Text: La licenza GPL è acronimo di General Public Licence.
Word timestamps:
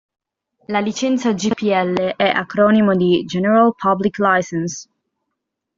La 0.67 0.79
licenza 0.79 1.31
GPL 1.33 2.15
è 2.15 2.27
acronimo 2.27 2.95
di 2.95 3.23
General 3.27 3.75
Public 3.75 4.17
Licence. 4.17 4.89